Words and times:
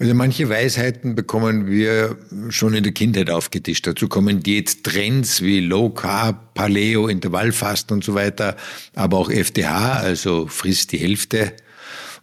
Also 0.00 0.14
manche 0.14 0.48
Weisheiten 0.48 1.14
bekommen 1.14 1.66
wir 1.66 2.16
schon 2.48 2.72
in 2.72 2.82
der 2.82 2.92
Kindheit 2.92 3.28
aufgetischt. 3.28 3.86
Dazu 3.86 4.08
kommen 4.08 4.42
Diät-Trends 4.42 5.42
wie 5.42 5.60
Low 5.60 5.90
Carb, 5.90 6.54
Paleo, 6.54 7.06
Intervallfasten 7.06 7.98
und 7.98 8.04
so 8.04 8.14
weiter, 8.14 8.56
aber 8.94 9.18
auch 9.18 9.30
FDH, 9.30 9.98
also 9.98 10.46
frisst 10.46 10.92
die 10.92 10.96
Hälfte. 10.96 11.52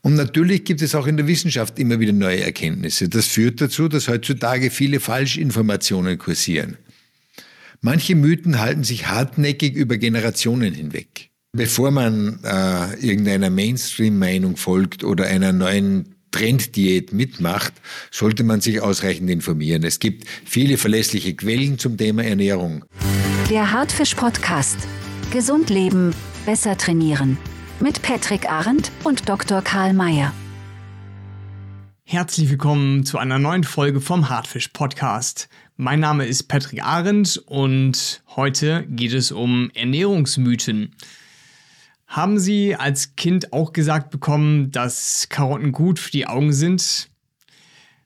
Und 0.02 0.16
natürlich 0.16 0.66
gibt 0.66 0.82
es 0.82 0.96
auch 0.96 1.06
in 1.06 1.18
der 1.18 1.28
Wissenschaft 1.28 1.78
immer 1.78 2.00
wieder 2.00 2.14
neue 2.14 2.42
Erkenntnisse. 2.42 3.10
Das 3.10 3.28
führt 3.28 3.62
dazu, 3.62 3.88
dass 3.88 4.08
heutzutage 4.08 4.72
viele 4.72 5.00
Falschinformationen 5.00 6.18
kursieren. 6.18 6.78
Manche 7.82 8.16
Mythen 8.16 8.60
halten 8.60 8.86
sich 8.86 9.08
hartnäckig 9.08 9.76
über 9.76 9.98
Generationen 9.98 10.74
hinweg. 10.74 11.30
Bevor 11.52 11.92
man 11.92 12.40
äh, 12.44 12.96
irgendeiner 13.06 13.52
Mainstream-Meinung 13.52 14.58
folgt 14.58 15.04
oder 15.04 15.28
einer 15.28 15.54
neuen 15.54 16.17
Trenddiät 16.32 17.14
mitmacht, 17.14 17.74
sollte 18.12 18.44
man 18.44 18.62
sich 18.62 18.82
ausreichend 18.82 19.30
informieren. 19.30 19.84
Es 19.84 20.00
gibt 20.00 20.26
viele 20.46 20.78
verlässliche 20.78 21.36
Quellen 21.36 21.80
zum 21.80 21.98
Thema 21.98 22.24
Ernährung. 22.24 22.86
Der 23.50 23.72
Hartfisch 23.72 24.16
Podcast. 24.16 24.78
Gesund 25.32 25.70
leben, 25.70 26.14
besser 26.46 26.78
trainieren. 26.78 27.38
Mit 27.80 28.02
Patrick 28.02 28.50
Arendt 28.50 28.92
und 29.04 29.30
Dr. 29.30 29.62
Karl 29.62 29.94
Mayer. 29.94 30.34
Herzlich 32.04 32.50
willkommen 32.50 33.06
zu 33.06 33.18
einer 33.18 33.38
neuen 33.38 33.66
Folge 33.66 34.00
vom 34.00 34.30
Hartfisch 34.30 34.70
Podcast. 34.70 35.50
Mein 35.76 36.00
Name 36.00 36.26
ist 36.26 36.44
Patrick 36.44 36.82
Arendt 36.82 37.38
und 37.46 38.24
heute 38.36 38.86
geht 38.90 39.14
es 39.14 39.32
um 39.32 39.70
Ernährungsmythen. 39.76 40.96
Haben 42.08 42.40
Sie 42.40 42.74
als 42.74 43.18
Kind 43.18 43.52
auch 43.52 43.74
gesagt 43.74 44.12
bekommen, 44.12 44.72
dass 44.72 45.28
Karotten 45.30 45.74
gut 45.74 46.00
für 46.00 46.12
die 46.12 46.26
Augen 46.26 46.54
sind? 46.54 47.10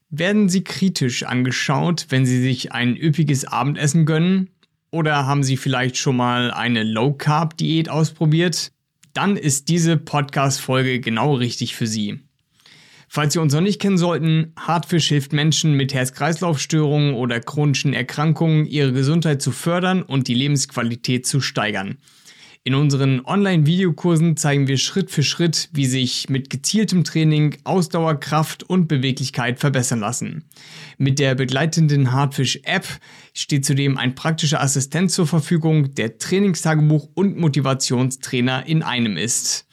Werden 0.10 0.50
Sie 0.50 0.64
kritisch 0.64 1.24
angeschaut, 1.24 2.08
wenn 2.10 2.26
Sie 2.26 2.42
sich 2.42 2.72
ein 2.72 2.98
üppiges 2.98 3.46
Abendessen 3.46 4.06
gönnen? 4.08 4.50
Oder 4.90 5.28
haben 5.28 5.44
Sie 5.44 5.56
vielleicht 5.56 5.98
schon 5.98 6.18
mal 6.18 6.52
eine 6.52 6.84
Low-Carb-Diät 6.84 7.90
ausprobiert? 7.90 8.72
Dann 9.14 9.38
ist 9.38 9.70
diese 9.70 9.98
Podcast-Folge 9.98 11.00
genau 11.00 11.36
richtig 11.36 11.76
für 11.76 11.88
Sie. 11.88 12.20
Falls 13.08 13.34
Sie 13.34 13.40
uns 13.40 13.54
noch 13.54 13.62
nicht 13.62 13.80
kennen 13.80 13.98
sollten, 13.98 14.54
Hartfisch 14.58 15.10
hilft 15.10 15.32
Menschen 15.32 15.74
mit 15.74 15.94
Herz-Kreislauf-Störungen 15.94 17.14
oder 17.14 17.40
chronischen 17.40 17.94
Erkrankungen, 17.94 18.66
ihre 18.66 18.94
Gesundheit 18.94 19.42
zu 19.42 19.52
fördern 19.52 20.02
und 20.02 20.28
die 20.28 20.34
Lebensqualität 20.34 21.28
zu 21.28 21.40
steigern. 21.40 21.98
In 22.64 22.76
unseren 22.76 23.26
Online-Videokursen 23.26 24.38
zeigen 24.38 24.68
wir 24.68 24.78
Schritt 24.78 25.10
für 25.10 25.24
Schritt, 25.24 25.70
wie 25.74 25.88
sich 25.88 26.30
mit 26.30 26.52
gezieltem 26.52 27.04
Training 27.04 27.58
Ausdauer, 27.64 28.20
Kraft 28.20 28.62
und 28.62 28.88
Beweglichkeit 28.88 29.60
verbessern 29.60 30.00
lassen. 30.00 30.44
Mit 31.00 31.18
der 31.18 31.34
begleitenden 31.34 32.12
Hardfish-App 32.12 32.86
steht 33.34 33.66
zudem 33.66 33.98
ein 33.98 34.14
praktischer 34.14 34.62
Assistent 34.62 35.10
zur 35.10 35.26
Verfügung, 35.26 35.96
der 35.96 36.20
Trainingstagebuch 36.20 37.10
und 37.16 37.36
Motivationstrainer 37.36 38.68
in 38.68 38.84
einem 38.84 39.18
ist. 39.18 39.66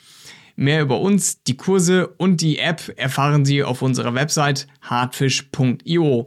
Mehr 0.56 0.80
über 0.80 0.98
uns, 0.98 1.42
die 1.42 1.58
Kurse 1.58 2.08
und 2.16 2.40
die 2.40 2.58
App 2.58 2.94
erfahren 2.96 3.44
Sie 3.44 3.62
auf 3.62 3.82
unserer 3.82 4.14
Website 4.14 4.66
hardfish.io. 4.80 6.24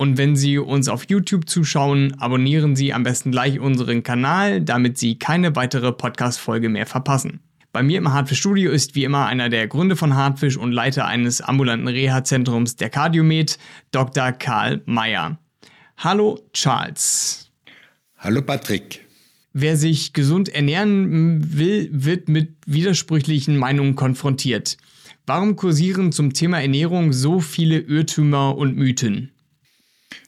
Und 0.00 0.16
wenn 0.16 0.34
Sie 0.34 0.56
uns 0.56 0.88
auf 0.88 1.10
YouTube 1.10 1.46
zuschauen, 1.46 2.18
abonnieren 2.18 2.74
Sie 2.74 2.94
am 2.94 3.02
besten 3.02 3.32
gleich 3.32 3.60
unseren 3.60 4.02
Kanal, 4.02 4.62
damit 4.62 4.96
Sie 4.96 5.18
keine 5.18 5.56
weitere 5.56 5.92
Podcast-Folge 5.92 6.70
mehr 6.70 6.86
verpassen. 6.86 7.40
Bei 7.70 7.82
mir 7.82 7.98
im 7.98 8.10
Hartfisch 8.10 8.38
Studio 8.38 8.70
ist 8.70 8.94
wie 8.94 9.04
immer 9.04 9.26
einer 9.26 9.50
der 9.50 9.68
Gründe 9.68 9.96
von 9.96 10.16
Hartfisch 10.16 10.56
und 10.56 10.72
Leiter 10.72 11.04
eines 11.04 11.42
ambulanten 11.42 11.86
Reha-Zentrums 11.86 12.76
der 12.76 12.88
Cardiomed, 12.88 13.58
Dr. 13.90 14.32
Karl 14.32 14.80
Mayer. 14.86 15.38
Hallo 15.98 16.40
Charles. 16.54 17.50
Hallo 18.16 18.40
Patrick. 18.40 19.06
Wer 19.52 19.76
sich 19.76 20.14
gesund 20.14 20.48
ernähren 20.48 21.58
will, 21.58 21.90
wird 21.92 22.30
mit 22.30 22.54
widersprüchlichen 22.64 23.58
Meinungen 23.58 23.96
konfrontiert. 23.96 24.78
Warum 25.26 25.56
kursieren 25.56 26.10
zum 26.10 26.32
Thema 26.32 26.58
Ernährung 26.58 27.12
so 27.12 27.40
viele 27.40 27.80
Irrtümer 27.80 28.56
und 28.56 28.78
Mythen? 28.78 29.32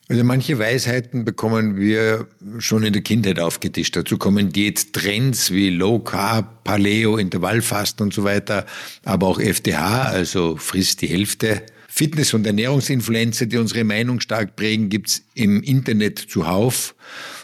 Also 0.08 0.24
manche 0.24 0.58
Weisheiten 0.58 1.24
bekommen 1.24 1.76
wir 1.76 2.26
schon 2.58 2.82
in 2.82 2.92
der 2.92 3.02
Kindheit 3.02 3.38
aufgetischt. 3.38 3.96
Dazu 3.96 4.18
kommen 4.18 4.52
Diät-Trends 4.52 5.52
wie 5.52 5.70
Low 5.70 6.00
Carb, 6.00 6.64
Paleo, 6.64 7.16
Intervallfasten 7.16 8.06
und 8.06 8.12
so 8.12 8.24
weiter, 8.24 8.66
aber 9.04 9.28
auch 9.28 9.40
FDH, 9.40 10.02
also 10.04 10.56
frisst 10.56 11.02
die 11.02 11.06
Hälfte. 11.06 11.62
Fitness- 11.88 12.34
und 12.34 12.46
Ernährungsinfluencer, 12.46 13.46
die 13.46 13.58
unsere 13.58 13.84
Meinung 13.84 14.20
stark 14.20 14.56
prägen, 14.56 14.88
gibt's 14.88 15.22
im 15.34 15.62
Internet 15.62 16.19
zuhauf. 16.19 16.94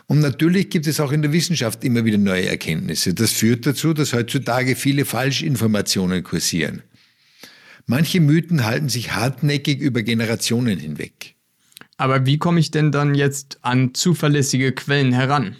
Und 0.06 0.20
natürlich 0.20 0.70
gibt 0.70 0.86
es 0.86 1.00
auch 1.00 1.12
in 1.12 1.20
der 1.20 1.32
Wissenschaft 1.32 1.84
immer 1.84 2.06
wieder 2.06 2.16
neue 2.16 2.48
Erkenntnisse. 2.48 3.12
Das 3.12 3.32
führt 3.32 3.66
dazu, 3.66 3.92
dass 3.92 4.14
heutzutage 4.14 4.74
viele 4.74 5.04
Falschinformationen 5.04 6.24
kursieren. 6.24 6.82
Manche 7.86 8.20
Mythen 8.20 8.64
halten 8.64 8.88
sich 8.88 9.12
hartnäckig 9.12 9.80
über 9.80 10.02
Generationen 10.02 10.78
hinweg. 10.78 11.34
Aber 11.98 12.24
wie 12.24 12.38
komme 12.38 12.60
ich 12.60 12.70
denn 12.70 12.92
dann 12.92 13.14
jetzt 13.14 13.58
an 13.62 13.92
zuverlässige 13.92 14.72
Quellen 14.72 15.12
heran? 15.12 15.56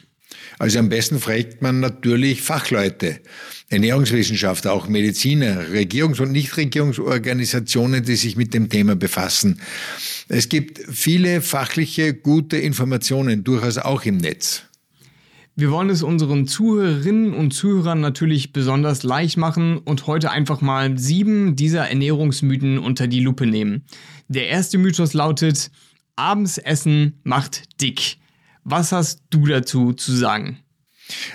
Also 0.59 0.79
am 0.79 0.89
besten 0.89 1.19
fragt 1.19 1.63
man 1.63 1.81
natürlich 1.81 2.43
Fachleute, 2.43 3.21
Ernährungswissenschaftler, 3.69 4.73
auch 4.73 4.89
Mediziner, 4.89 5.69
Regierungs- 5.73 6.21
und 6.21 6.33
Nichtregierungsorganisationen, 6.33 8.05
die 8.05 8.17
sich 8.17 8.37
mit 8.37 8.55
dem 8.55 8.69
Thema 8.69 8.97
befassen. 8.97 9.61
Es 10.29 10.49
gibt 10.49 10.81
viele 10.91 11.41
fachliche, 11.41 12.15
gute 12.15 12.57
Informationen, 12.57 13.45
durchaus 13.45 13.79
auch 13.79 14.05
im 14.05 14.19
Netz. 14.19 14.63
Wir 15.57 15.73
wollen 15.73 15.91
es 15.91 16.05
unseren 16.05 16.47
Zuhörerinnen 16.47 17.35
und 17.35 17.51
Zuhörern 17.51 18.01
natürlich 18.01 18.53
besonders 18.53 19.03
leicht 19.03 19.37
machen 19.37 19.79
und 19.79 20.07
heute 20.07 20.31
einfach 20.31 20.61
mal 20.61 20.97
sieben 20.97 21.57
dieser 21.57 21.89
Ernährungsmythen 21.89 22.79
unter 22.79 23.09
die 23.09 23.19
Lupe 23.19 23.45
nehmen. 23.45 23.83
Der 24.29 24.47
erste 24.47 24.79
Mythos 24.79 25.15
lautet, 25.15 25.73
abends 26.19 26.59
essen 26.59 27.21
macht 27.25 27.81
dick. 27.81 28.17
Was 28.65 28.93
hast 28.93 29.23
du 29.31 29.47
dazu 29.47 29.93
zu 29.93 30.13
sagen? 30.13 30.59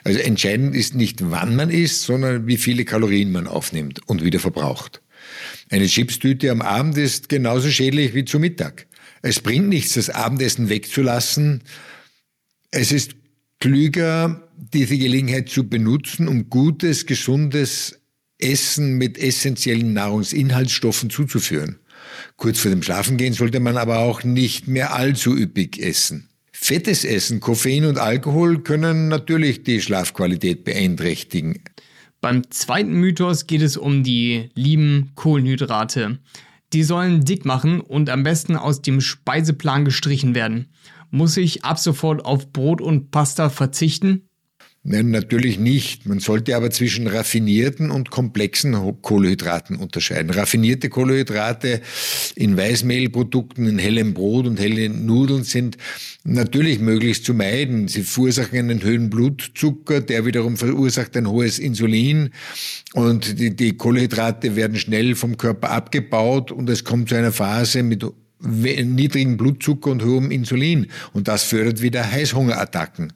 Also 0.03 0.19
entscheidend 0.19 0.75
ist 0.75 0.94
nicht, 0.94 1.31
wann 1.31 1.55
man 1.55 1.69
isst, 1.69 2.03
sondern 2.03 2.45
wie 2.45 2.57
viele 2.57 2.85
Kalorien 2.85 3.31
man 3.31 3.47
aufnimmt 3.47 4.07
und 4.07 4.23
wieder 4.23 4.39
verbraucht. 4.39 5.01
Eine 5.69 5.88
Chipstüte 5.88 6.51
am 6.51 6.61
Abend 6.61 6.97
ist 6.97 7.29
genauso 7.29 7.69
schädlich 7.69 8.13
wie 8.13 8.25
zu 8.25 8.39
Mittag. 8.39 8.85
Es 9.21 9.39
bringt 9.39 9.69
nichts, 9.69 9.94
das 9.94 10.09
Abendessen 10.09 10.69
wegzulassen. 10.69 11.63
Es 12.69 12.91
ist 12.91 13.15
klüger, 13.59 14.47
diese 14.57 14.97
Gelegenheit 14.97 15.50
zu 15.50 15.67
benutzen, 15.67 16.27
um 16.27 16.50
gutes, 16.50 17.05
gesundes 17.05 18.00
Essen 18.38 18.97
mit 18.97 19.17
essentiellen 19.17 19.94
Nahrungsinhaltsstoffen 19.94 21.09
zuzuführen. 21.09 21.79
Kurz 22.38 22.59
vor 22.59 22.72
dem 22.72 22.84
Schlafengehen 22.84 23.34
sollte 23.34 23.59
man 23.59 23.78
aber 23.78 24.00
auch 24.00 24.24
nicht 24.24 24.68
mehr 24.68 24.94
allzu 24.94 25.35
üppig 25.35 25.79
essen. 25.79 26.29
Fettes 26.51 27.03
Essen, 27.03 27.40
Koffein 27.40 27.85
und 27.85 27.97
Alkohol 27.97 28.62
können 28.62 29.07
natürlich 29.09 29.63
die 29.63 29.81
Schlafqualität 29.81 30.63
beeinträchtigen. 30.63 31.62
Beim 32.22 32.50
zweiten 32.51 32.94
Mythos 32.94 33.47
geht 33.47 33.62
es 33.62 33.75
um 33.75 34.03
die 34.03 34.50
lieben 34.56 35.12
Kohlenhydrate. 35.16 36.19
Die 36.72 36.84
sollen 36.84 37.25
dick 37.25 37.44
machen 37.44 37.81
und 37.81 38.09
am 38.09 38.24
besten 38.24 38.56
aus 38.56 38.81
dem 38.81 39.01
Speiseplan 39.01 39.84
gestrichen 39.84 40.34
werden. 40.34 40.69
Muss 41.12 41.38
ich 41.38 41.66
ab 41.66 41.80
sofort 41.80 42.24
auf 42.24 42.53
Brot 42.53 42.81
und 42.81 43.12
Pasta 43.12 43.50
verzichten? 43.50 44.30
Nein, 44.85 45.11
natürlich 45.11 45.59
nicht. 45.59 46.05
Man 46.07 46.19
sollte 46.19 46.57
aber 46.57 46.69
zwischen 46.69 47.07
raffinierten 47.07 47.89
und 47.89 48.09
komplexen 48.09 48.75
Kohlenhydraten 49.01 49.77
unterscheiden. 49.77 50.29
Raffinierte 50.29 50.89
Kohlenhydrate 50.89 51.79
in 52.35 52.57
Weißmehlprodukten, 52.57 53.66
in 53.66 53.79
hellem 53.79 54.13
Brot 54.13 54.45
und 54.45 54.59
hellen 54.59 55.06
Nudeln 55.06 55.45
sind 55.45 55.77
natürlich 56.25 56.80
möglichst 56.80 57.24
zu 57.24 57.33
meiden. 57.33 57.88
Sie 57.88 58.03
verursachen 58.03 58.59
einen 58.59 58.83
höheren 58.83 59.09
Blutzucker, 59.09 60.01
der 60.01 60.25
wiederum 60.25 60.57
verursacht 60.57 61.15
ein 61.15 61.29
hohes 61.29 61.59
Insulin 61.59 62.31
und 62.91 63.39
die, 63.39 63.56
die 63.56 63.77
Kohlenhydrate 63.77 64.57
werden 64.57 64.77
schnell 64.77 65.15
vom 65.15 65.38
Körper 65.38 65.71
abgebaut 65.71 66.51
und 66.51 66.69
es 66.69 66.83
kommt 66.83 67.07
zu 67.07 67.15
einer 67.15 67.31
Phase 67.31 67.83
mit 67.83 68.03
niedrigen 68.44 69.38
Blutzucker 69.38 69.92
und 69.92 70.04
hohem 70.04 70.31
Insulin. 70.31 70.88
Und 71.13 71.28
das 71.28 71.44
fördert 71.44 71.81
wieder 71.81 72.10
Heißhungerattacken. 72.10 73.13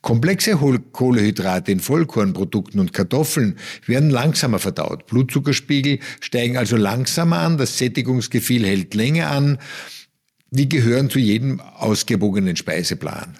Komplexe 0.00 0.56
Kohlehydrate 0.92 1.72
in 1.72 1.80
Vollkornprodukten 1.80 2.80
und 2.80 2.92
Kartoffeln 2.92 3.56
werden 3.86 4.10
langsamer 4.10 4.58
verdaut. 4.58 5.06
Blutzuckerspiegel 5.06 6.00
steigen 6.20 6.56
also 6.56 6.76
langsamer 6.76 7.38
an, 7.38 7.58
das 7.58 7.78
Sättigungsgefühl 7.78 8.64
hält 8.64 8.94
länger 8.94 9.30
an. 9.30 9.58
Die 10.50 10.68
gehören 10.68 11.10
zu 11.10 11.18
jedem 11.18 11.60
ausgewogenen 11.60 12.56
Speiseplan. 12.56 13.38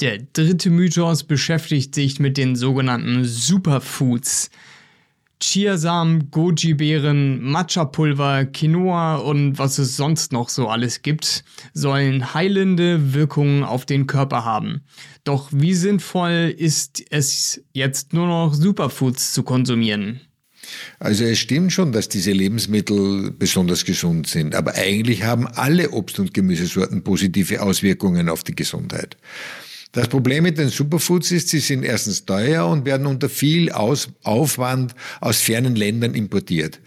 Der 0.00 0.18
dritte 0.18 0.70
Mythos 0.70 1.22
beschäftigt 1.22 1.94
sich 1.94 2.18
mit 2.18 2.36
den 2.36 2.56
sogenannten 2.56 3.24
Superfoods. 3.24 4.50
Chiasamen, 5.40 6.30
Goji-Beeren, 6.30 7.42
Matcha-Pulver, 7.42 8.46
Quinoa 8.46 9.16
und 9.16 9.58
was 9.58 9.78
es 9.78 9.96
sonst 9.96 10.32
noch 10.32 10.48
so 10.48 10.68
alles 10.68 11.02
gibt, 11.02 11.44
sollen 11.72 12.34
heilende 12.34 13.14
Wirkungen 13.14 13.62
auf 13.64 13.84
den 13.84 14.06
Körper 14.06 14.44
haben. 14.44 14.82
Doch 15.24 15.48
wie 15.52 15.74
sinnvoll 15.74 16.54
ist 16.56 17.02
es 17.10 17.62
jetzt 17.72 18.12
nur 18.12 18.26
noch 18.26 18.54
Superfoods 18.54 19.32
zu 19.32 19.42
konsumieren? 19.42 20.20
Also 20.98 21.24
es 21.24 21.38
stimmt 21.38 21.72
schon, 21.72 21.92
dass 21.92 22.08
diese 22.08 22.32
Lebensmittel 22.32 23.30
besonders 23.30 23.84
gesund 23.84 24.26
sind, 24.26 24.54
aber 24.54 24.74
eigentlich 24.74 25.24
haben 25.24 25.46
alle 25.46 25.90
Obst- 25.90 26.18
und 26.18 26.32
Gemüsesorten 26.32 27.04
positive 27.04 27.62
Auswirkungen 27.62 28.28
auf 28.28 28.44
die 28.44 28.54
Gesundheit. 28.54 29.16
Das 29.94 30.08
Problem 30.08 30.42
mit 30.42 30.58
den 30.58 30.70
Superfoods 30.70 31.30
ist, 31.30 31.48
sie 31.50 31.60
sind 31.60 31.84
erstens 31.84 32.26
teuer 32.26 32.66
und 32.66 32.84
werden 32.84 33.06
unter 33.06 33.28
viel 33.28 33.70
aus 33.70 34.08
Aufwand 34.24 34.92
aus 35.20 35.40
fernen 35.40 35.76
Ländern 35.76 36.14
importiert. 36.14 36.80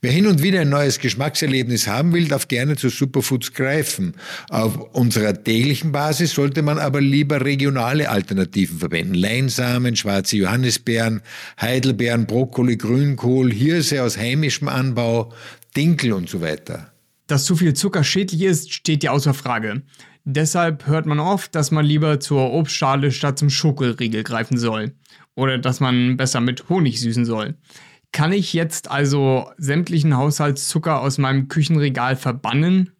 Wer 0.00 0.12
hin 0.12 0.28
und 0.28 0.42
wieder 0.42 0.60
ein 0.60 0.68
neues 0.68 1.00
Geschmackserlebnis 1.00 1.88
haben 1.88 2.12
will, 2.12 2.28
darf 2.28 2.46
gerne 2.46 2.76
zu 2.76 2.88
Superfoods 2.88 3.52
greifen. 3.52 4.14
Auf 4.48 4.78
unserer 4.94 5.42
täglichen 5.42 5.90
Basis 5.90 6.34
sollte 6.34 6.62
man 6.62 6.78
aber 6.78 7.00
lieber 7.00 7.44
regionale 7.44 8.08
Alternativen 8.10 8.78
verwenden. 8.78 9.14
Leinsamen, 9.14 9.96
schwarze 9.96 10.36
Johannisbeeren, 10.36 11.22
Heidelbeeren, 11.60 12.26
Brokkoli, 12.26 12.76
Grünkohl, 12.76 13.52
Hirse 13.52 14.04
aus 14.04 14.16
heimischem 14.16 14.68
Anbau, 14.68 15.32
Dinkel 15.76 16.12
und 16.12 16.28
so 16.28 16.40
weiter. 16.40 16.92
Dass 17.26 17.44
zu 17.44 17.56
viel 17.56 17.74
Zucker 17.74 18.04
schädlich 18.04 18.42
ist, 18.42 18.72
steht 18.72 19.02
ja 19.02 19.10
außer 19.10 19.34
Frage. 19.34 19.82
Deshalb 20.28 20.86
hört 20.88 21.06
man 21.06 21.20
oft, 21.20 21.54
dass 21.54 21.70
man 21.70 21.86
lieber 21.86 22.18
zur 22.18 22.52
Obstschale 22.52 23.12
statt 23.12 23.38
zum 23.38 23.48
Schokoriegel 23.48 24.24
greifen 24.24 24.58
soll. 24.58 24.92
Oder 25.36 25.56
dass 25.56 25.78
man 25.78 26.16
besser 26.16 26.40
mit 26.40 26.68
Honig 26.68 27.00
süßen 27.00 27.24
soll. 27.24 27.54
Kann 28.10 28.32
ich 28.32 28.52
jetzt 28.52 28.90
also 28.90 29.52
sämtlichen 29.56 30.16
Haushaltszucker 30.16 31.00
aus 31.00 31.18
meinem 31.18 31.46
Küchenregal 31.46 32.16
verbannen? 32.16 32.90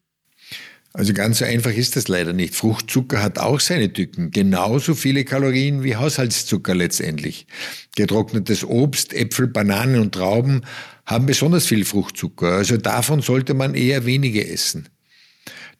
Also 0.92 1.14
ganz 1.14 1.38
so 1.40 1.44
einfach 1.44 1.72
ist 1.72 1.96
das 1.96 2.06
leider 2.06 2.32
nicht. 2.32 2.54
Fruchtzucker 2.54 3.20
hat 3.20 3.40
auch 3.40 3.58
seine 3.58 3.92
Tücken. 3.92 4.30
Genauso 4.30 4.94
viele 4.94 5.24
Kalorien 5.24 5.82
wie 5.82 5.96
Haushaltszucker 5.96 6.76
letztendlich. 6.76 7.48
Getrocknetes 7.96 8.64
Obst, 8.64 9.12
Äpfel, 9.12 9.48
Bananen 9.48 10.00
und 10.00 10.14
Trauben 10.14 10.62
haben 11.04 11.26
besonders 11.26 11.66
viel 11.66 11.84
Fruchtzucker. 11.84 12.52
Also 12.52 12.76
davon 12.76 13.20
sollte 13.20 13.54
man 13.54 13.74
eher 13.74 14.06
wenige 14.06 14.48
essen. 14.48 14.88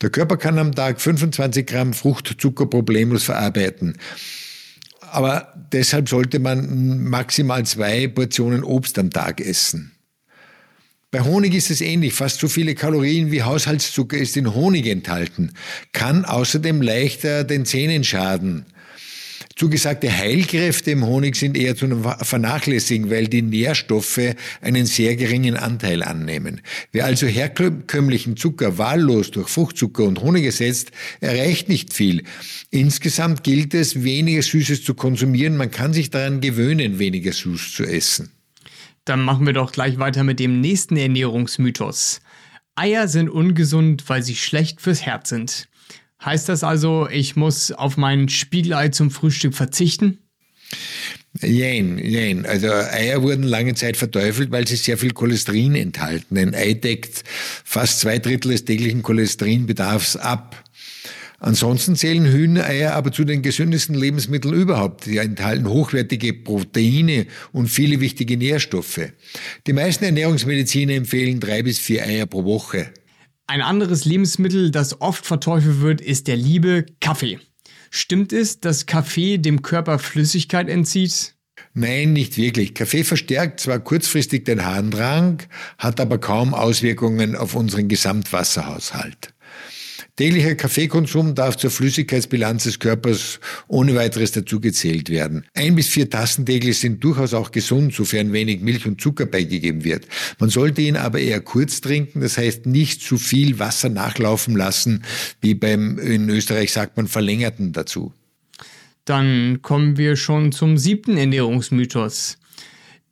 Der 0.03 0.11
Körper 0.11 0.37
kann 0.37 0.59
am 0.59 0.75
Tag 0.75 1.01
25 1.01 1.67
Gramm 1.67 1.95
Fruchtzucker 1.95 2.67
problemlos 2.67 3.25
verarbeiten. 3.25 3.97
Aber 5.01 5.55
deshalb 5.73 6.09
sollte 6.09 6.39
man 6.39 7.05
maximal 7.05 7.65
zwei 7.65 8.07
Portionen 8.09 8.63
Obst 8.63 8.99
am 8.99 9.11
Tag 9.11 9.41
essen. 9.41 9.93
Bei 11.11 11.23
Honig 11.23 11.55
ist 11.55 11.71
es 11.71 11.81
ähnlich. 11.81 12.13
Fast 12.13 12.41
so 12.41 12.49
viele 12.49 12.75
Kalorien 12.75 13.31
wie 13.31 13.43
Haushaltszucker 13.43 14.19
ist 14.19 14.37
in 14.37 14.55
Honig 14.55 14.87
enthalten, 14.87 15.53
kann 15.93 16.25
außerdem 16.27 16.83
leichter 16.83 17.45
den 17.45 17.65
Zähnen 17.65 18.05
schaden. 18.05 18.67
Zugesagte 19.59 20.13
Heilkräfte 20.15 20.91
im 20.91 21.07
Honig 21.07 21.35
sind 21.35 21.57
eher 21.57 21.75
zu 21.75 21.89
vernachlässigen, 22.21 23.11
weil 23.11 23.27
die 23.27 23.41
Nährstoffe 23.41 24.35
einen 24.61 24.85
sehr 24.85 25.17
geringen 25.17 25.57
Anteil 25.57 26.03
annehmen. 26.03 26.61
Wer 26.93 27.07
also 27.07 27.27
herkömmlichen 27.27 28.37
Zucker 28.37 28.77
wahllos 28.77 29.31
durch 29.31 29.49
Fruchtzucker 29.49 30.05
und 30.05 30.21
Honig 30.21 30.45
ersetzt, 30.45 30.91
erreicht 31.21 31.71
nicht 31.71 31.95
viel. 31.95 32.25
Insgesamt 32.71 33.45
gilt 33.45 33.73
es, 33.73 34.05
weniger 34.05 34.43
Süßes 34.43 34.85
zu 34.85 34.93
konsumieren. 34.93 35.57
Man 35.57 35.71
kann 35.71 35.95
sich 35.95 36.11
daran 36.11 36.43
gewöhnen, 36.43 36.99
weniger 36.99 37.33
süß 37.33 37.73
zu 37.73 37.85
essen. 37.85 38.33
Dann 39.07 39.23
machen 39.23 39.47
wir 39.47 39.55
doch 39.55 39.73
gleich 39.73 39.99
weiter 39.99 40.23
mit 40.23 40.39
dem 40.39 40.61
nächsten 40.61 40.99
Ernährungsmythos. 40.99 42.21
Eier 42.75 43.09
sind 43.09 43.31
ungesund, 43.31 44.05
weil 44.09 44.23
sie 44.23 44.37
schlecht 44.37 44.83
fürs 44.83 45.01
Herz 45.01 45.31
sind. 45.31 45.67
Heißt 46.25 46.49
das 46.49 46.65
also, 46.65 47.09
ich 47.09 47.37
muss 47.37 47.73
auf 47.73 47.97
mein 47.97 48.29
Spiegelei 48.29 48.89
zum 48.89 49.11
Frühstück 49.11 49.55
verzichten? 49.55 50.19
Jein, 51.43 51.99
jein. 51.99 52.47
Also 52.47 52.69
Eier 52.69 53.23
wurden 53.23 53.43
lange 53.43 53.75
Zeit 53.75 53.97
verteufelt, 53.97 54.51
weil 54.51 54.67
sie 54.67 54.77
sehr 54.77 54.97
viel 54.97 55.13
Cholesterin 55.13 55.75
enthalten. 55.75 56.39
Ein 56.39 56.55
Ei 56.55 56.73
deckt 56.73 57.25
fast 57.65 58.01
zwei 58.01 58.19
Drittel 58.19 58.53
des 58.53 58.65
täglichen 58.65 59.03
Cholesterinbedarfs 59.03 60.17
ab. 60.17 60.65
Ansonsten 61.39 61.97
zählen 61.97 62.25
Hühnereier 62.25 62.95
aber 62.95 63.13
zu 63.13 63.25
den 63.25 63.43
gesündesten 63.43 63.95
Lebensmitteln 63.95 64.55
überhaupt. 64.55 65.05
Sie 65.05 65.19
enthalten 65.19 65.69
hochwertige 65.69 66.33
Proteine 66.33 67.27
und 67.53 67.69
viele 67.69 68.01
wichtige 68.01 68.39
Nährstoffe. 68.39 69.13
Die 69.67 69.73
meisten 69.75 70.05
Ernährungsmediziner 70.05 70.95
empfehlen 70.95 71.39
drei 71.39 71.63
bis 71.63 71.79
vier 71.79 72.05
Eier 72.05 72.27
pro 72.27 72.45
Woche. 72.45 72.89
Ein 73.49 73.63
anderes 73.63 74.05
Lebensmittel, 74.05 74.73
das 74.73 75.01
oft 75.01 75.25
verteufelt 75.25 75.81
wird, 75.81 76.01
ist 76.01 76.27
der 76.27 76.37
liebe 76.37 76.85
Kaffee. 77.01 77.39
Stimmt 77.91 78.33
es, 78.33 78.59
dass 78.59 78.87
Kaffee 78.87 79.39
dem 79.39 79.63
Körper 79.63 80.01
Flüssigkeit 80.01 80.69
entzieht? 80.69 81.37
Nein, 81.73 82.13
nicht 82.13 82.37
wirklich. 82.39 82.75
Kaffee 82.75 83.05
verstärkt 83.05 83.61
zwar 83.61 83.79
kurzfristig 83.79 84.45
den 84.45 84.65
Harndrang, 84.65 85.45
hat 85.79 86.01
aber 86.01 86.19
kaum 86.19 86.55
Auswirkungen 86.55 87.37
auf 87.37 87.55
unseren 87.55 87.87
Gesamtwasserhaushalt. 87.87 89.33
Täglicher 90.17 90.55
Kaffeekonsum 90.55 91.35
darf 91.35 91.59
zur 91.59 91.71
Flüssigkeitsbilanz 91.71 92.65
des 92.65 92.79
Körpers 92.79 93.39
ohne 93.69 93.95
weiteres 93.97 94.33
dazugezählt 94.33 95.11
werden. 95.11 95.45
Ein 95.53 95.75
bis 95.75 95.89
vier 95.89 96.09
Tassen 96.09 96.47
täglich 96.47 96.79
sind 96.79 97.05
durchaus 97.05 97.35
auch 97.35 97.51
gesund, 97.51 97.93
sofern 97.93 98.33
wenig 98.33 98.63
Milch 98.63 98.87
und 98.87 98.99
Zucker 98.99 99.27
beigegeben 99.27 99.85
wird. 99.85 100.07
Man 100.39 100.49
sollte 100.49 100.81
ihn 100.81 100.97
aber 100.97 101.19
eher 101.19 101.43
kurz 101.43 101.83
trinken, 101.83 102.23
das 102.23 102.39
heißt 102.39 102.65
nicht 102.65 103.03
zu 103.03 103.19
viel 103.19 103.59
Wasser 103.59 103.91
nachlaufen 103.91 104.57
lassen, 104.57 105.05
wie 105.43 105.55
beim, 105.55 105.99
in 105.99 106.31
Österreich 106.31 106.73
sagt 106.73 106.97
man, 106.97 107.09
verlängerten 107.09 107.75
dazu. 107.75 108.15
Dann 109.05 109.61
kommen 109.61 109.99
wir 109.99 110.17
schon 110.17 110.51
zum 110.51 110.79
siebten 110.79 111.19
Ernährungsmythos. 111.19 112.39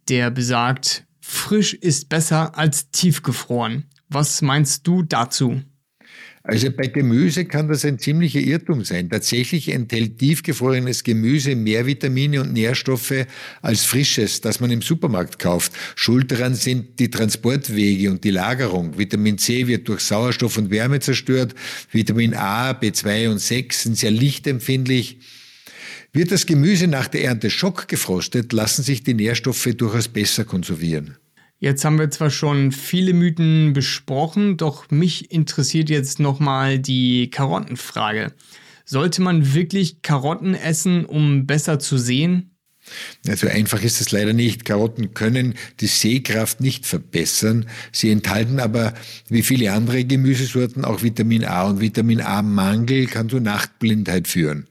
Der 0.08 0.30
besagt, 0.30 1.04
frisch 1.20 1.74
ist 1.74 2.08
besser 2.08 2.56
als 2.56 2.90
tiefgefroren. 2.92 3.84
Was 4.08 4.40
meinst 4.40 4.86
du 4.86 5.02
dazu? 5.02 5.60
Also 6.46 6.70
bei 6.70 6.88
Gemüse 6.88 7.46
kann 7.46 7.68
das 7.68 7.86
ein 7.86 7.98
ziemlicher 7.98 8.38
Irrtum 8.38 8.84
sein. 8.84 9.08
Tatsächlich 9.08 9.70
enthält 9.70 10.18
tiefgefrorenes 10.18 11.02
Gemüse 11.02 11.56
mehr 11.56 11.86
Vitamine 11.86 12.42
und 12.42 12.52
Nährstoffe 12.52 13.24
als 13.62 13.84
frisches, 13.86 14.42
das 14.42 14.60
man 14.60 14.70
im 14.70 14.82
Supermarkt 14.82 15.38
kauft. 15.38 15.72
Schuld 15.96 16.30
daran 16.30 16.54
sind 16.54 17.00
die 17.00 17.08
Transportwege 17.08 18.10
und 18.10 18.24
die 18.24 18.30
Lagerung. 18.30 18.98
Vitamin 18.98 19.38
C 19.38 19.66
wird 19.66 19.88
durch 19.88 20.00
Sauerstoff 20.02 20.58
und 20.58 20.70
Wärme 20.70 21.00
zerstört. 21.00 21.54
Vitamin 21.90 22.34
A, 22.34 22.72
B2 22.72 23.30
und 23.30 23.38
6 23.38 23.84
sind 23.84 23.96
sehr 23.96 24.10
lichtempfindlich. 24.10 25.16
Wird 26.12 26.30
das 26.30 26.44
Gemüse 26.44 26.88
nach 26.88 27.08
der 27.08 27.24
Ernte 27.24 27.48
schockgefrostet, 27.48 28.52
lassen 28.52 28.82
sich 28.82 29.02
die 29.02 29.14
Nährstoffe 29.14 29.70
durchaus 29.74 30.08
besser 30.08 30.44
konservieren. 30.44 31.16
Jetzt 31.58 31.84
haben 31.84 31.98
wir 31.98 32.10
zwar 32.10 32.30
schon 32.30 32.72
viele 32.72 33.14
Mythen 33.14 33.72
besprochen, 33.72 34.56
doch 34.56 34.90
mich 34.90 35.30
interessiert 35.30 35.88
jetzt 35.88 36.20
nochmal 36.20 36.78
die 36.78 37.30
Karottenfrage. 37.30 38.32
Sollte 38.84 39.22
man 39.22 39.54
wirklich 39.54 40.02
Karotten 40.02 40.54
essen, 40.54 41.06
um 41.06 41.46
besser 41.46 41.78
zu 41.78 41.96
sehen? 41.96 42.50
Also 43.26 43.48
einfach 43.48 43.82
ist 43.82 44.00
es 44.00 44.12
leider 44.12 44.34
nicht. 44.34 44.64
Karotten 44.64 45.14
können 45.14 45.54
die 45.80 45.86
Sehkraft 45.86 46.60
nicht 46.60 46.84
verbessern. 46.86 47.66
Sie 47.92 48.10
enthalten 48.10 48.60
aber, 48.60 48.92
wie 49.28 49.42
viele 49.42 49.72
andere 49.72 50.04
Gemüsesorten, 50.04 50.84
auch 50.84 51.02
Vitamin 51.02 51.44
A 51.44 51.62
und 51.64 51.80
Vitamin 51.80 52.20
A-Mangel 52.20 53.06
kann 53.06 53.30
zu 53.30 53.40
Nachtblindheit 53.40 54.28
führen. 54.28 54.66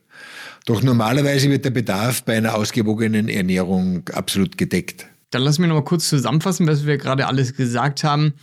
Doch 0.66 0.84
normalerweise 0.84 1.50
wird 1.50 1.66
der 1.66 1.72
Bedarf 1.72 2.24
bei 2.24 2.38
einer 2.38 2.56
ausgewogenen 2.56 3.30
Ernährung 3.30 4.08
absolut 4.10 4.58
gedeckt. 4.58 5.08
Dann 5.34 5.42
lass 5.42 5.58
mich 5.58 5.68
noch 5.68 5.75
mal 5.75 5.84
kurz 5.84 6.10
zusammenfassen, 6.10 6.68
was 6.68 6.86
wir 6.86 6.98
gerade 6.98 7.25
alles 7.25 7.56
gesagt 7.56 8.04
haben. 8.04 8.34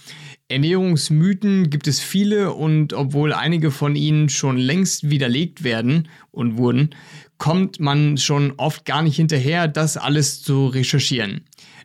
Ernährungsmythen 0.49 1.71
gibt 1.71 1.87
es 1.87 2.01
viele 2.01 2.53
und 2.53 2.93
obwohl 2.95 3.33
einige 3.33 3.71
von 3.71 3.95
ihnen 3.95 4.29
schon 4.29 4.57
längst 4.57 5.09
widerlegt 5.09 5.63
werden 5.63 6.09
und 6.33 6.59
wurden, 6.59 6.91
kommt 7.39 7.79
man 7.79 8.19
schon 8.19 8.55
oft 8.57 8.85
gar 8.85 9.03
nicht 9.03 9.15
hinterher, 9.15 9.69
das 9.69 9.97
alles 9.97 10.43
zu 10.43 10.67
recherchieren. 10.67 11.43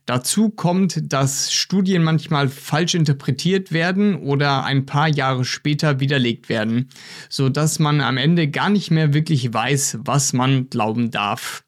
Dazu 0.07 0.49
kommt, 0.49 1.11
dass 1.13 1.53
Studien 1.53 2.03
manchmal 2.03 2.49
falsch 2.49 2.95
interpretiert 2.95 3.71
werden 3.71 4.15
oder 4.15 4.63
ein 4.63 4.87
paar 4.87 5.07
Jahre 5.07 5.45
später 5.45 5.99
widerlegt 5.99 6.49
werden, 6.49 6.89
so 7.29 7.49
dass 7.49 7.77
man 7.77 8.01
am 8.01 8.17
Ende 8.17 8.47
gar 8.47 8.69
nicht 8.71 8.89
mehr 8.89 9.13
wirklich 9.13 9.53
weiß, 9.53 9.99
was 10.01 10.33
man 10.33 10.69
glauben 10.69 11.11
darf. 11.11 11.64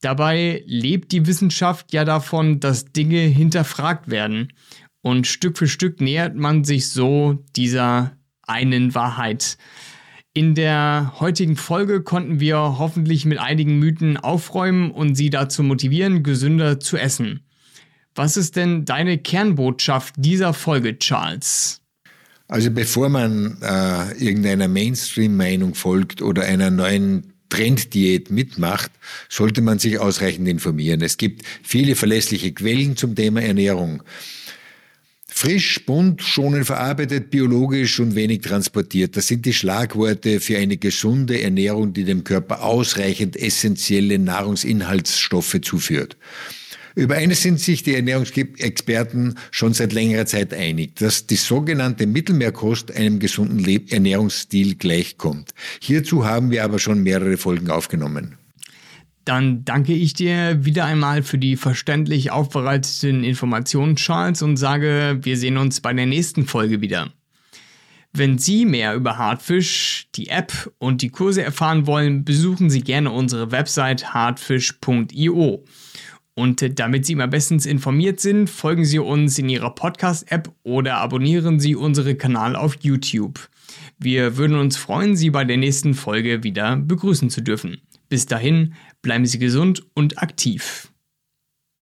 Dabei 0.00 0.62
lebt 0.66 1.12
die 1.12 1.26
Wissenschaft 1.26 1.92
ja 1.92 2.04
davon, 2.04 2.60
dass 2.60 2.86
Dinge 2.86 3.20
hinterfragt 3.20 4.10
werden. 4.10 4.52
Und 5.02 5.26
Stück 5.26 5.58
für 5.58 5.68
Stück 5.68 6.00
nähert 6.00 6.36
man 6.36 6.64
sich 6.64 6.88
so 6.88 7.44
dieser 7.56 8.12
einen 8.46 8.94
Wahrheit. 8.94 9.58
In 10.32 10.54
der 10.54 11.14
heutigen 11.18 11.56
Folge 11.56 12.02
konnten 12.02 12.40
wir 12.40 12.56
hoffentlich 12.78 13.24
mit 13.24 13.38
einigen 13.38 13.78
Mythen 13.78 14.16
aufräumen 14.16 14.90
und 14.90 15.16
Sie 15.16 15.28
dazu 15.28 15.62
motivieren, 15.62 16.22
gesünder 16.22 16.78
zu 16.80 16.96
essen. 16.96 17.40
Was 18.14 18.36
ist 18.36 18.56
denn 18.56 18.84
deine 18.84 19.18
Kernbotschaft 19.18 20.14
dieser 20.18 20.52
Folge, 20.52 20.98
Charles? 20.98 21.80
Also 22.48 22.70
bevor 22.70 23.08
man 23.08 23.58
äh, 23.62 24.12
irgendeiner 24.18 24.66
Mainstream-Meinung 24.66 25.74
folgt 25.74 26.20
oder 26.20 26.42
einer 26.42 26.70
neuen 26.70 27.29
Trenddiät 27.50 28.30
mitmacht, 28.30 28.90
sollte 29.28 29.60
man 29.60 29.78
sich 29.78 29.98
ausreichend 29.98 30.48
informieren. 30.48 31.02
Es 31.02 31.18
gibt 31.18 31.42
viele 31.62 31.94
verlässliche 31.94 32.52
Quellen 32.52 32.96
zum 32.96 33.14
Thema 33.14 33.42
Ernährung. 33.42 34.02
Frisch, 35.32 35.86
bunt, 35.86 36.22
schonend 36.22 36.66
verarbeitet, 36.66 37.30
biologisch 37.30 38.00
und 38.00 38.14
wenig 38.14 38.40
transportiert. 38.40 39.16
Das 39.16 39.28
sind 39.28 39.46
die 39.46 39.52
Schlagworte 39.52 40.40
für 40.40 40.58
eine 40.58 40.76
gesunde 40.76 41.40
Ernährung, 41.40 41.92
die 41.92 42.04
dem 42.04 42.24
Körper 42.24 42.62
ausreichend 42.62 43.36
essentielle 43.36 44.18
Nahrungsinhaltsstoffe 44.18 45.60
zuführt. 45.62 46.16
Über 46.94 47.16
eines 47.16 47.42
sind 47.42 47.60
sich 47.60 47.82
die 47.82 47.94
Ernährungsexperten 47.94 49.38
schon 49.50 49.74
seit 49.74 49.92
längerer 49.92 50.26
Zeit 50.26 50.52
einig, 50.52 50.96
dass 50.96 51.26
die 51.26 51.36
sogenannte 51.36 52.06
Mittelmeerkost 52.06 52.94
einem 52.94 53.18
gesunden 53.18 53.88
Ernährungsstil 53.88 54.74
gleichkommt. 54.74 55.50
Hierzu 55.80 56.24
haben 56.24 56.50
wir 56.50 56.64
aber 56.64 56.78
schon 56.78 57.02
mehrere 57.02 57.36
Folgen 57.36 57.70
aufgenommen. 57.70 58.36
Dann 59.24 59.64
danke 59.64 59.92
ich 59.92 60.14
dir 60.14 60.64
wieder 60.64 60.86
einmal 60.86 61.22
für 61.22 61.38
die 61.38 61.56
verständlich 61.56 62.30
aufbereiteten 62.30 63.22
Informationen, 63.22 63.96
Charles, 63.96 64.42
und 64.42 64.56
sage, 64.56 65.18
wir 65.22 65.36
sehen 65.36 65.56
uns 65.58 65.80
bei 65.80 65.92
der 65.92 66.06
nächsten 66.06 66.46
Folge 66.46 66.80
wieder. 66.80 67.12
Wenn 68.12 68.38
Sie 68.38 68.64
mehr 68.64 68.94
über 68.96 69.18
Hartfisch, 69.18 70.08
die 70.16 70.28
App 70.28 70.72
und 70.78 71.00
die 71.02 71.10
Kurse 71.10 71.44
erfahren 71.44 71.86
wollen, 71.86 72.24
besuchen 72.24 72.68
Sie 72.70 72.80
gerne 72.80 73.12
unsere 73.12 73.52
Website 73.52 74.12
hartfisch.io. 74.12 75.64
Und 76.40 76.78
damit 76.78 77.04
Sie 77.04 77.12
immer 77.12 77.28
bestens 77.28 77.66
informiert 77.66 78.18
sind, 78.18 78.48
folgen 78.48 78.86
Sie 78.86 78.98
uns 78.98 79.38
in 79.38 79.50
Ihrer 79.50 79.74
Podcast-App 79.74 80.50
oder 80.62 80.96
abonnieren 80.96 81.60
Sie 81.60 81.76
unseren 81.76 82.16
Kanal 82.16 82.56
auf 82.56 82.78
YouTube. 82.80 83.50
Wir 83.98 84.38
würden 84.38 84.56
uns 84.56 84.78
freuen, 84.78 85.16
Sie 85.16 85.28
bei 85.28 85.44
der 85.44 85.58
nächsten 85.58 85.92
Folge 85.92 86.42
wieder 86.42 86.76
begrüßen 86.76 87.28
zu 87.28 87.42
dürfen. 87.42 87.82
Bis 88.08 88.24
dahin, 88.24 88.72
bleiben 89.02 89.26
Sie 89.26 89.38
gesund 89.38 89.84
und 89.92 90.22
aktiv. 90.22 90.90